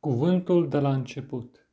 Cuvântul 0.00 0.68
de 0.68 0.78
la 0.78 0.92
început. 0.92 1.68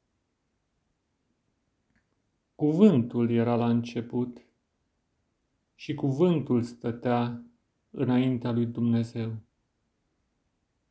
Cuvântul 2.56 3.30
era 3.30 3.56
la 3.56 3.70
început 3.70 4.46
și 5.76 5.94
cuvântul 5.94 6.64
stătea 6.64 7.44
înaintea 7.90 8.52
lui 8.52 8.66
Dumnezeu. 8.66 9.36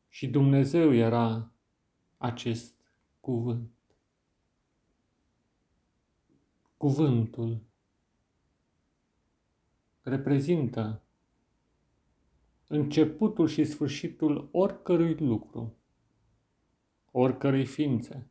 Și 0.09 0.29
Dumnezeu 0.29 0.95
era 0.95 1.53
acest 2.17 2.75
cuvânt. 3.21 3.71
Cuvântul 6.77 7.61
reprezintă 10.03 11.03
începutul 12.67 13.49
și 13.49 13.65
sfârșitul 13.65 14.49
oricărui 14.53 15.15
lucru 15.15 15.77
oricărei 17.19 17.65
ființe 17.65 18.31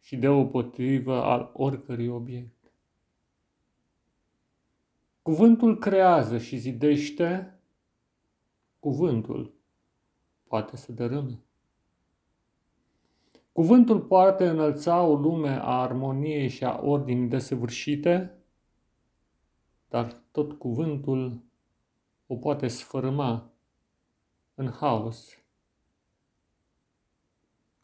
și 0.00 0.16
deopotrivă 0.16 1.22
al 1.22 1.50
oricărui 1.52 2.08
obiect. 2.08 2.72
Cuvântul 5.22 5.78
creează 5.78 6.38
și 6.38 6.56
zidește, 6.56 7.58
cuvântul 8.78 9.54
poate 10.42 10.76
să 10.76 10.92
dărâme. 10.92 11.42
Cuvântul 13.52 14.00
poate 14.00 14.48
înălța 14.48 15.02
o 15.02 15.14
lume 15.14 15.50
a 15.50 15.80
armoniei 15.80 16.48
și 16.48 16.64
a 16.64 16.80
ordinii 16.82 17.28
desăvârșite, 17.28 18.38
dar 19.88 20.12
tot 20.30 20.52
cuvântul 20.52 21.42
o 22.26 22.36
poate 22.36 22.68
sfărâma 22.68 23.52
în 24.54 24.70
haos 24.70 25.39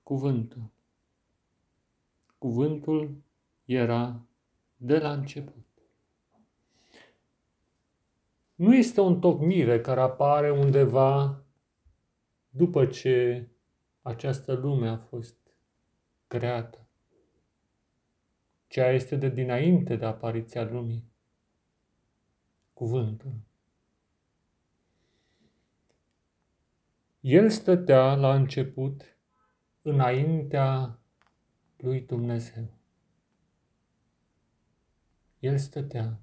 cuvântul. 0.06 0.70
Cuvântul 2.38 3.22
era 3.64 4.26
de 4.76 4.98
la 4.98 5.12
început. 5.12 5.66
Nu 8.54 8.74
este 8.74 9.00
o 9.00 9.06
întocmire 9.06 9.80
care 9.80 10.00
apare 10.00 10.50
undeva 10.50 11.42
după 12.48 12.86
ce 12.86 13.48
această 14.02 14.52
lume 14.52 14.88
a 14.88 14.96
fost 14.96 15.36
creată. 16.26 16.86
Ceea 18.66 18.90
este 18.92 19.16
de 19.16 19.28
dinainte 19.28 19.96
de 19.96 20.04
apariția 20.04 20.64
lumii. 20.64 21.04
Cuvântul. 22.72 23.32
El 27.20 27.50
stătea 27.50 28.14
la 28.14 28.34
început 28.34 29.15
înaintea 29.86 30.98
lui 31.76 32.00
Dumnezeu. 32.00 32.64
El 35.38 35.58
stătea, 35.58 36.20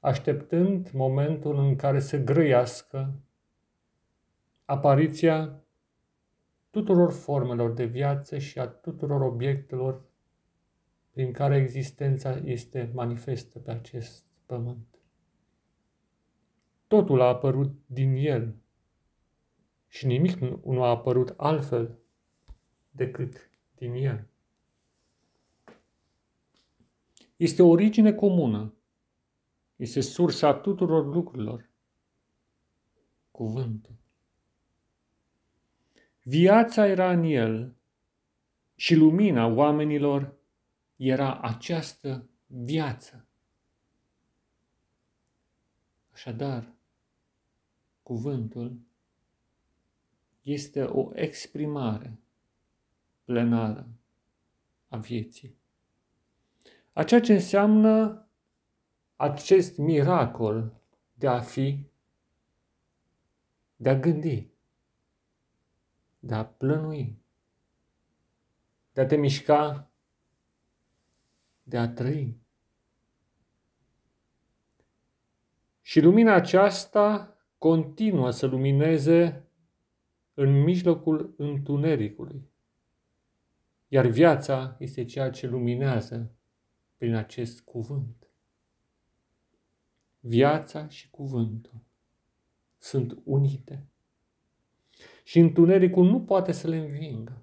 așteptând 0.00 0.90
momentul 0.90 1.58
în 1.58 1.76
care 1.76 2.00
să 2.00 2.18
grăiască 2.18 3.14
apariția 4.64 5.64
tuturor 6.70 7.12
formelor 7.12 7.72
de 7.72 7.84
viață 7.84 8.38
și 8.38 8.58
a 8.58 8.66
tuturor 8.66 9.20
obiectelor 9.20 10.04
prin 11.10 11.32
care 11.32 11.56
existența 11.56 12.36
este 12.44 12.90
manifestă 12.94 13.58
pe 13.58 13.70
acest 13.70 14.26
pământ. 14.46 14.98
Totul 16.86 17.20
a 17.20 17.28
apărut 17.28 17.74
din 17.86 18.14
El, 18.14 18.61
și 19.92 20.06
nimic 20.06 20.36
nu 20.64 20.82
a 20.82 20.88
apărut 20.88 21.34
altfel 21.36 21.98
decât 22.90 23.50
din 23.74 23.94
el. 23.94 24.26
Este 27.36 27.62
o 27.62 27.68
origine 27.68 28.12
comună. 28.12 28.74
Este 29.76 30.00
sursa 30.00 30.54
tuturor 30.54 31.14
lucrurilor. 31.14 31.70
Cuvântul. 33.30 33.94
Viața 36.22 36.86
era 36.86 37.10
în 37.10 37.22
el 37.24 37.74
și 38.74 38.94
lumina 38.94 39.46
oamenilor 39.46 40.34
era 40.96 41.40
această 41.40 42.28
viață. 42.46 43.26
Așadar, 46.12 46.74
cuvântul 48.02 48.90
este 50.42 50.82
o 50.82 51.10
exprimare 51.14 52.18
plenară 53.24 53.88
a 54.88 54.96
vieții. 54.96 55.56
A 56.92 57.04
ceea 57.04 57.20
ce 57.20 57.32
înseamnă 57.32 58.26
acest 59.16 59.76
miracol 59.76 60.80
de 61.14 61.26
a 61.26 61.40
fi, 61.40 61.86
de 63.76 63.88
a 63.88 63.94
gândi, 63.94 64.48
de 66.18 66.34
a 66.34 66.44
plănui, 66.44 67.18
de 68.92 69.00
a 69.00 69.06
te 69.06 69.16
mișca, 69.16 69.90
de 71.62 71.78
a 71.78 71.88
trăi. 71.88 72.40
Și 75.80 76.00
lumina 76.00 76.34
aceasta 76.34 77.36
continuă 77.58 78.30
să 78.30 78.46
lumineze 78.46 79.46
în 80.34 80.62
mijlocul 80.62 81.34
întunericului. 81.36 82.50
Iar 83.88 84.06
viața 84.06 84.76
este 84.78 85.04
ceea 85.04 85.30
ce 85.30 85.46
luminează 85.46 86.32
prin 86.96 87.14
acest 87.14 87.60
cuvânt. 87.60 88.26
Viața 90.20 90.88
și 90.88 91.10
cuvântul 91.10 91.80
sunt 92.78 93.18
unite. 93.24 93.86
Și 95.24 95.38
întunericul 95.38 96.04
nu 96.04 96.20
poate 96.20 96.52
să 96.52 96.68
le 96.68 96.76
învingă. 96.76 97.42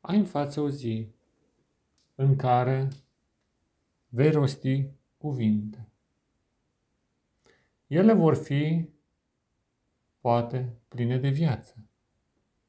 Ai 0.00 0.16
în 0.16 0.24
față 0.24 0.60
o 0.60 0.68
zi 0.68 1.08
în 2.14 2.36
care 2.36 2.88
vei 4.08 4.30
rosti 4.30 4.90
cuvinte. 5.16 5.88
Ele 7.88 8.12
vor 8.12 8.34
fi, 8.34 8.88
poate, 10.20 10.76
pline 10.88 11.18
de 11.18 11.28
viață 11.28 11.76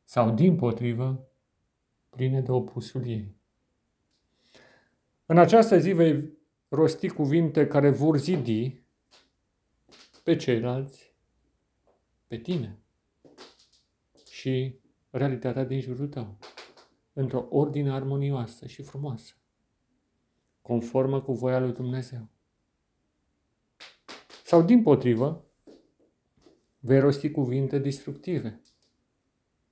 sau, 0.04 0.32
din 0.32 0.56
potrivă, 0.56 1.28
pline 2.10 2.42
de 2.42 2.52
opusul 2.52 3.08
ei. 3.08 3.36
În 5.26 5.38
această 5.38 5.80
zi 5.80 5.92
vei 5.92 6.38
rosti 6.70 7.08
cuvinte 7.08 7.68
care 7.68 7.90
vor 7.90 8.18
zidi 8.18 8.84
pe 10.24 10.36
ceilalți, 10.36 11.14
pe 12.28 12.38
tine 12.38 12.80
și 14.32 14.80
realitatea 15.10 15.64
din 15.64 15.80
jurul 15.80 16.08
tău, 16.08 16.38
într-o 17.14 17.46
ordine 17.50 17.92
armonioasă 17.92 18.68
și 18.68 18.82
frumoasă, 18.82 19.34
conformă 20.62 21.22
cu 21.22 21.34
voia 21.34 21.60
lui 21.60 21.74
Dumnezeu. 21.74 22.28
Sau, 24.50 24.62
din 24.62 24.82
potrivă, 24.82 25.46
vei 26.80 27.00
rosti 27.00 27.32
cuvinte 27.32 27.78
destructive 27.78 28.62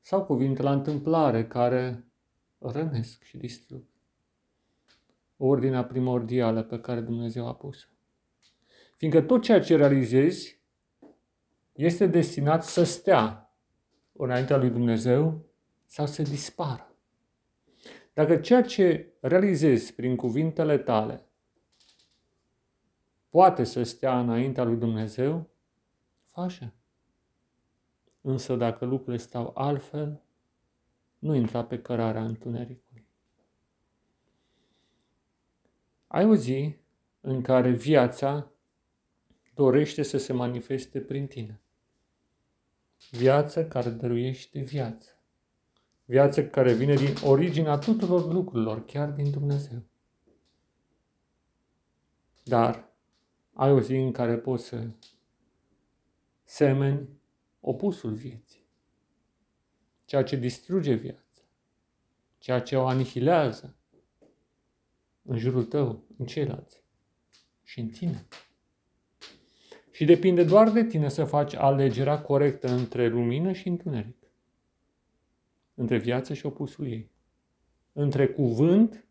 sau 0.02 0.26
cuvinte 0.26 0.62
la 0.62 0.72
întâmplare 0.72 1.48
care 1.48 2.06
rănesc 2.58 3.24
și 3.24 3.38
distrug. 3.38 3.84
Ordinea 5.38 5.86
primordială 5.86 6.64
pe 6.64 6.80
care 6.80 7.00
Dumnezeu 7.00 7.48
a 7.48 7.56
pus 7.56 7.90
Fiindcă 8.96 9.22
tot 9.22 9.42
ceea 9.42 9.60
ce 9.60 9.76
realizezi 9.76 10.62
este 11.74 12.08
destinat 12.08 12.64
să 12.64 12.84
stea 12.84 13.54
înaintea 14.12 14.58
lui 14.58 14.70
Dumnezeu 14.70 15.46
sau 15.86 16.06
să 16.06 16.22
dispară. 16.22 16.96
Dacă 18.14 18.38
ceea 18.38 18.62
ce 18.62 19.14
realizezi 19.20 19.94
prin 19.94 20.16
cuvintele 20.16 20.78
tale 20.78 21.27
poate 23.30 23.64
să 23.64 23.84
stea 23.84 24.20
înaintea 24.20 24.64
lui 24.64 24.78
Dumnezeu, 24.78 25.50
face. 26.26 26.74
Însă 28.22 28.56
dacă 28.56 28.86
lucrurile 28.86 29.18
stau 29.18 29.52
altfel, 29.56 30.22
nu 31.20 31.36
intra 31.36 31.64
pe 31.64 31.82
cărarea 31.82 32.24
întunericului. 32.24 33.06
Ai 36.08 36.26
o 36.26 36.36
zi 36.36 36.76
în 37.22 37.42
care 37.42 37.70
viața 37.70 38.52
dorește 39.54 40.04
să 40.04 40.18
se 40.18 40.34
manifeste 40.34 41.00
prin 41.00 41.28
tine. 41.28 41.62
Viață 43.12 43.68
care 43.68 43.90
dăruiește 43.90 44.60
viață. 44.60 45.12
Viață 46.06 46.48
care 46.48 46.74
vine 46.74 46.96
din 46.96 47.14
originea 47.24 47.78
tuturor 47.78 48.34
lucrurilor, 48.34 48.86
chiar 48.86 49.10
din 49.10 49.32
Dumnezeu. 49.32 49.82
Dar 52.44 52.87
ai 53.58 53.72
o 53.72 53.82
zi 53.82 53.96
în 53.96 54.12
care 54.12 54.38
poți 54.38 54.66
să 54.66 54.88
semeni 56.44 57.10
opusul 57.60 58.14
vieții, 58.14 58.66
ceea 60.06 60.24
ce 60.24 60.36
distruge 60.36 60.94
viața, 60.94 61.42
ceea 62.38 62.62
ce 62.62 62.78
o 62.78 62.86
anihilează 62.86 63.76
în 65.22 65.38
jurul 65.38 65.66
tău, 65.66 66.04
în 66.18 66.26
ceilalți 66.26 66.84
și 67.64 67.80
în 67.80 67.88
tine. 67.88 68.28
Și 69.92 70.06
depinde 70.06 70.44
doar 70.44 70.72
de 70.72 70.84
tine 70.84 71.10
să 71.10 71.24
faci 71.24 71.54
alegerea 71.54 72.22
corectă 72.22 72.68
între 72.68 73.08
lumină 73.08 73.52
și 73.52 73.68
întuneric, 73.68 74.32
între 75.74 75.98
viață 75.98 76.34
și 76.34 76.46
opusul 76.46 76.88
ei, 76.88 77.12
între 77.94 78.28
cuvânt 78.28 79.06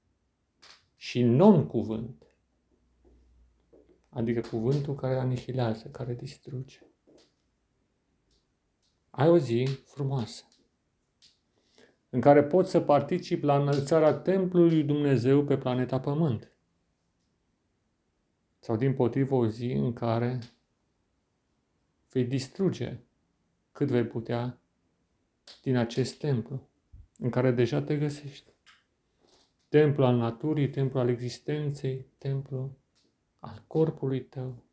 și 0.96 1.22
non-cuvânt, 1.22 2.25
adică 4.16 4.40
cuvântul 4.40 4.94
care 4.94 5.18
anihilează, 5.18 5.88
care 5.88 6.14
distruge. 6.14 6.78
Ai 9.10 9.28
o 9.28 9.38
zi 9.38 9.68
frumoasă 9.84 10.44
în 12.10 12.20
care 12.20 12.44
poți 12.44 12.70
să 12.70 12.80
participi 12.80 13.44
la 13.44 13.60
înălțarea 13.60 14.12
templului 14.12 14.82
Dumnezeu 14.82 15.44
pe 15.44 15.58
planeta 15.58 16.00
Pământ. 16.00 16.52
Sau 18.58 18.76
din 18.76 18.94
potrivă 18.94 19.34
o 19.34 19.46
zi 19.46 19.70
în 19.72 19.92
care 19.92 20.38
vei 22.10 22.24
distruge 22.24 22.98
cât 23.72 23.88
vei 23.88 24.06
putea 24.06 24.58
din 25.62 25.76
acest 25.76 26.18
templu 26.18 26.68
în 27.18 27.30
care 27.30 27.50
deja 27.50 27.82
te 27.82 27.96
găsești. 27.96 28.50
Templu 29.68 30.04
al 30.04 30.16
naturii, 30.16 30.70
templu 30.70 30.98
al 30.98 31.08
existenței, 31.08 32.06
templu 32.18 32.76
al 33.46 33.64
corpului 33.66 34.24
tău, 34.24 34.64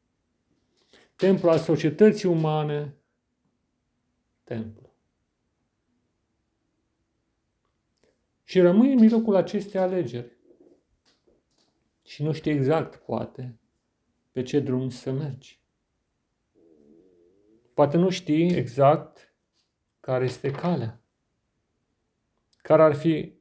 templu 1.15 1.49
al 1.49 1.57
societății 1.57 2.29
umane, 2.29 2.97
templu. 4.43 4.91
Și 8.43 8.59
rămâi 8.59 8.91
în 8.91 8.99
mijlocul 8.99 9.35
acestei 9.35 9.79
alegeri. 9.79 10.37
Și 12.03 12.23
nu 12.23 12.31
știi 12.31 12.51
exact, 12.51 12.95
poate, 12.95 13.59
pe 14.31 14.41
ce 14.41 14.59
drum 14.59 14.89
să 14.89 15.11
mergi. 15.11 15.61
Poate 17.73 17.97
nu 17.97 18.09
știi 18.09 18.55
exact 18.55 19.35
care 19.99 20.23
este 20.23 20.51
calea, 20.51 21.01
care 22.57 22.81
ar 22.81 22.95
fi 22.95 23.33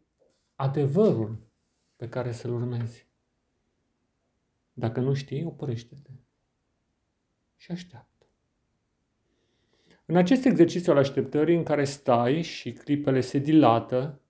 adevărul 0.54 1.36
pe 1.96 2.08
care 2.08 2.32
să-l 2.32 2.52
urmezi. 2.52 3.11
Dacă 4.72 5.00
nu 5.00 5.14
știi, 5.14 5.44
oprește-te 5.44 6.10
și 7.56 7.70
așteaptă. 7.70 8.26
În 10.04 10.16
acest 10.16 10.44
exercițiu 10.44 10.92
al 10.92 10.98
așteptării 10.98 11.56
în 11.56 11.62
care 11.62 11.84
stai 11.84 12.42
și 12.42 12.72
clipele 12.72 13.20
se 13.20 13.38
dilată, 13.38 14.20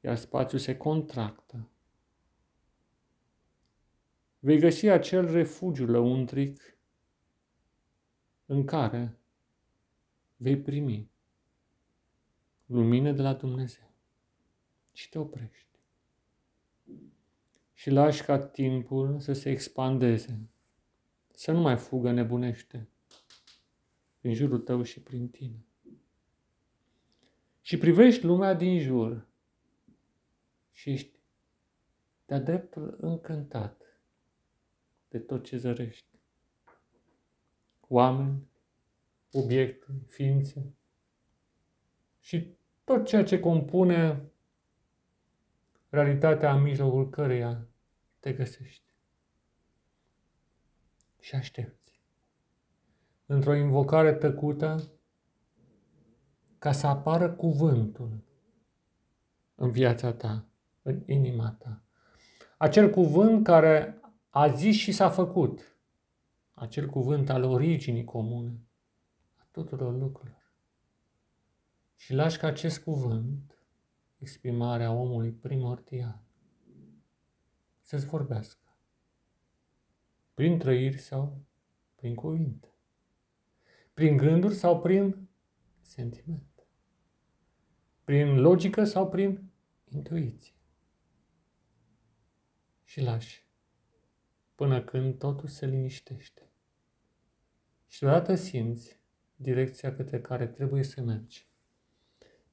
iar 0.00 0.16
spațiul 0.16 0.60
se 0.60 0.76
contractă, 0.76 1.68
vei 4.38 4.58
găsi 4.58 4.86
acel 4.86 5.32
refugiu 5.32 5.86
lăuntric 5.86 6.78
în 8.46 8.64
care 8.64 9.18
vei 10.36 10.60
primi 10.60 11.10
lumină 12.66 13.12
de 13.12 13.22
la 13.22 13.34
Dumnezeu 13.34 13.90
și 14.92 15.08
te 15.08 15.18
oprești. 15.18 15.67
Și 17.88 17.94
lași 17.94 18.24
ca 18.24 18.38
timpul 18.38 19.20
să 19.20 19.32
se 19.32 19.50
expandeze, 19.50 20.48
să 21.34 21.52
nu 21.52 21.60
mai 21.60 21.76
fugă 21.76 22.10
nebunește 22.10 22.88
în 24.20 24.34
jurul 24.34 24.58
tău 24.58 24.82
și 24.82 25.00
prin 25.00 25.28
tine. 25.28 25.64
Și 27.60 27.78
privești 27.78 28.24
lumea 28.24 28.54
din 28.54 28.78
jur 28.78 29.26
și 30.72 30.90
ești 30.90 31.18
de-a 32.26 32.40
dreptul 32.40 32.96
încântat 33.00 33.82
de 35.08 35.18
tot 35.18 35.44
ce 35.44 35.56
zărești. 35.56 36.18
Oameni, 37.80 38.48
obiecte, 39.32 39.86
ființe 40.06 40.74
și 42.20 42.56
tot 42.84 43.06
ceea 43.06 43.24
ce 43.24 43.40
compune 43.40 44.30
realitatea 45.88 46.54
în 46.54 46.62
mijlocul 46.62 47.10
căreia 47.10 47.67
te 48.20 48.32
găsești. 48.32 48.94
Și 51.20 51.34
aștepți. 51.34 52.02
Într-o 53.26 53.54
invocare 53.54 54.14
tăcută, 54.14 54.90
ca 56.58 56.72
să 56.72 56.86
apară 56.86 57.32
cuvântul 57.32 58.22
în 59.54 59.70
viața 59.70 60.12
ta, 60.12 60.44
în 60.82 61.02
inima 61.06 61.50
ta. 61.50 61.82
Acel 62.56 62.90
cuvânt 62.90 63.44
care 63.44 64.00
a 64.28 64.48
zis 64.48 64.76
și 64.76 64.92
s-a 64.92 65.10
făcut. 65.10 65.76
Acel 66.54 66.88
cuvânt 66.88 67.28
al 67.30 67.42
originii 67.42 68.04
comune 68.04 68.60
a 69.36 69.46
tuturor 69.50 69.98
lucrurilor. 69.98 70.52
Și 71.96 72.14
lași 72.14 72.38
ca 72.38 72.46
acest 72.46 72.82
cuvânt, 72.82 73.58
exprimarea 74.18 74.92
omului 74.92 75.30
primordial, 75.30 76.27
să-ți 77.88 78.06
vorbească. 78.06 78.76
Prin 80.34 80.58
trăiri 80.58 80.98
sau 80.98 81.44
prin 81.94 82.14
cuvinte. 82.14 82.74
Prin 83.94 84.16
gânduri 84.16 84.54
sau 84.54 84.80
prin 84.80 85.28
sentimente. 85.80 86.66
Prin 88.04 88.40
logică 88.40 88.84
sau 88.84 89.08
prin 89.08 89.50
intuiție. 89.84 90.54
Și 92.84 93.00
lași 93.00 93.46
până 94.54 94.82
când 94.84 95.18
totul 95.18 95.48
se 95.48 95.66
liniștește. 95.66 96.50
Și 97.86 98.00
deodată 98.00 98.34
simți 98.34 99.00
direcția 99.36 99.94
către 99.94 100.20
care 100.20 100.46
trebuie 100.46 100.82
să 100.82 101.00
mergi. 101.00 101.48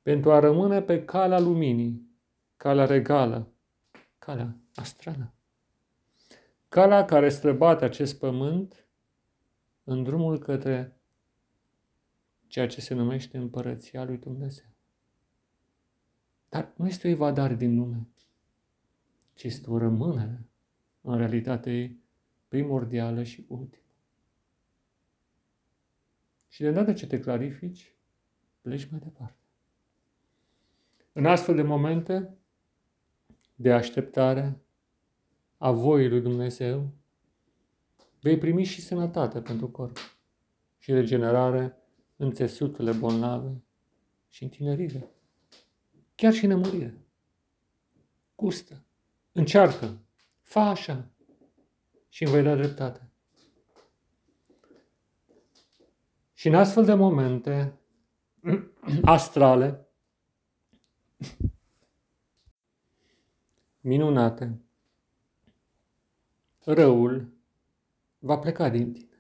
Pentru 0.02 0.32
a 0.32 0.40
rămâne 0.40 0.82
pe 0.82 1.06
calea 1.06 1.40
luminii, 1.40 2.10
calea 2.56 2.86
regală, 2.86 3.54
calea 4.18 4.60
astrală. 4.75 5.33
Calea 6.69 7.06
care 7.06 7.30
străbate 7.30 7.86
acest 7.86 8.19
pământ 8.19 8.88
în 9.83 10.04
drumul 10.04 10.39
către 10.39 11.00
ceea 12.48 12.68
ce 12.68 12.82
se 12.82 12.94
numește 12.94 13.38
împărăția 13.38 14.03
lui 14.03 14.17
Dumnezeu. 14.17 14.65
Dar 16.50 16.74
nu 16.75 16.88
este 16.88 17.08
o 17.08 17.10
evadare 17.10 17.55
din 17.55 17.75
lume, 17.75 18.08
ci 19.34 19.44
este 19.44 19.70
o 19.70 19.77
rămânere 19.77 20.46
în 21.01 21.17
realitate 21.17 21.98
primordială 22.48 23.24
și 23.24 23.46
ultimă. 23.48 23.84
Și 26.48 26.62
de 26.62 26.67
îndată 26.67 26.94
ce 26.94 27.08
te 27.08 27.20
clarifici, 27.20 27.96
pleci 28.62 28.89
mai 28.89 29.00
departe. 29.00 29.39
În 31.12 31.25
astfel 31.25 31.55
de 31.55 31.62
momente 31.62 32.38
de 33.55 33.74
așteptare 33.74 34.60
a 35.65 35.72
voii 35.72 36.10
lui 36.10 36.22
Dumnezeu, 36.22 36.89
vei 38.22 38.38
primi 38.38 38.63
și 38.63 38.81
sănătate 38.81 39.41
pentru 39.41 39.69
corp 39.69 39.98
și 40.77 40.91
regenerare 40.91 41.77
în 42.15 42.31
țesuturile 42.31 42.91
bolnave 42.91 43.63
și 44.29 44.43
în 44.43 44.50
tinerire, 44.50 45.12
chiar 46.15 46.34
și 46.34 46.43
în 46.43 46.50
nemurire. 46.50 46.98
Gustă, 48.36 48.84
încearcă, 49.31 49.98
Fă 50.41 50.60
așa 50.60 51.10
și 52.10 52.24
îmi 52.24 52.34
vei 52.34 52.43
da 52.43 52.55
dreptate. 52.55 53.10
Și 56.34 56.48
în 56.48 56.55
astfel 56.55 56.86
de 56.86 56.93
momente 56.93 57.79
astrale, 59.01 59.88
minunate, 63.79 64.60
răul 66.65 67.34
va 68.19 68.38
pleca 68.38 68.69
din 68.69 68.93
tine. 68.93 69.19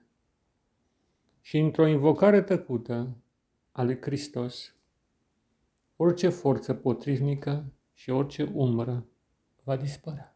Și 1.41 1.57
într-o 1.57 1.87
invocare 1.87 2.41
tăcută 2.41 3.17
a 3.71 3.83
lui 3.83 4.01
Hristos, 4.01 4.75
orice 5.95 6.29
forță 6.29 6.73
potrivnică 6.73 7.73
și 7.93 8.09
orice 8.09 8.51
umbră 8.53 9.05
va 9.63 9.75
dispărea 9.75 10.35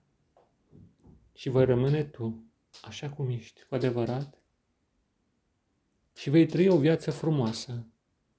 și 1.40 1.50
vei 1.50 1.66
rămâne 1.66 2.04
tu, 2.04 2.44
așa 2.84 3.10
cum 3.10 3.30
ești, 3.30 3.64
cu 3.64 3.76
adevărat, 3.76 4.42
și 6.16 6.30
vei 6.30 6.46
trăi 6.46 6.70
o 6.70 6.78
viață 6.78 7.12
frumoasă 7.12 7.88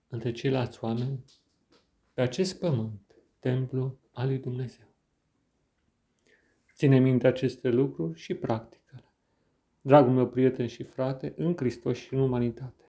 între 0.09 0.33
ceilalți 0.33 0.85
oameni 0.85 1.25
pe 2.13 2.21
acest 2.21 2.59
pământ, 2.59 3.17
templu 3.39 3.99
al 4.13 4.27
lui 4.27 4.39
Dumnezeu. 4.39 4.90
Ține 6.81 6.99
minte 6.99 7.27
aceste 7.27 7.69
lucruri 7.69 8.19
și 8.19 8.35
practică-le. 8.35 9.05
Dragul 9.81 10.13
meu 10.13 10.29
prieten 10.29 10.67
și 10.67 10.83
frate, 10.83 11.33
în 11.37 11.57
Hristos 11.57 11.97
și 11.99 12.15
în 12.15 12.21
umanitate. 12.21 12.75